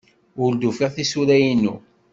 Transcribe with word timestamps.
Ur 0.43 0.51
d-ufiɣ 0.53 0.91
tisura-inu. 0.95 1.75